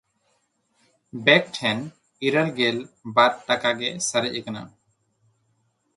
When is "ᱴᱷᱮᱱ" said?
1.57-1.77